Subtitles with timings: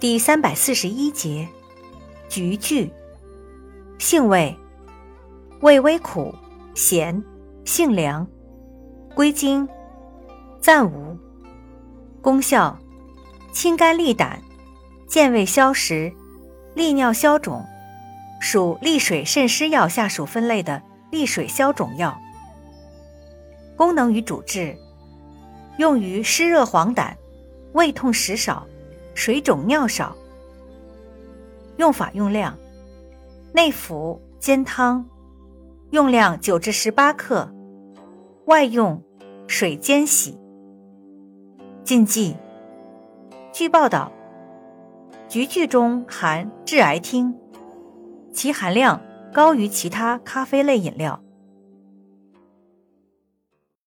[0.00, 1.48] 第三百四十一节，
[2.28, 2.90] 菊苣，
[3.98, 4.54] 性味，
[5.60, 6.34] 味微苦，
[6.74, 7.22] 咸，
[7.64, 8.26] 性凉，
[9.14, 9.66] 归经，
[10.60, 11.16] 暂无。
[12.20, 12.76] 功效，
[13.52, 14.42] 清肝利胆，
[15.06, 16.12] 健胃消食，
[16.74, 17.64] 利尿消肿，
[18.40, 22.18] 属利水渗湿药下属分类的利水消肿药。
[23.76, 24.76] 功能与主治，
[25.78, 27.14] 用于湿热黄疸，
[27.72, 28.66] 胃痛食少。
[29.14, 30.16] 水肿尿少。
[31.76, 32.56] 用法用量：
[33.52, 35.08] 内服煎汤，
[35.90, 37.48] 用量九至十八克；
[38.46, 39.02] 外用
[39.48, 40.38] 水煎洗。
[41.82, 42.36] 禁忌：
[43.52, 44.10] 据报道，
[45.28, 47.34] 菊苣中含致癌烃，
[48.32, 49.00] 其含量
[49.32, 51.20] 高于其他咖啡类饮料。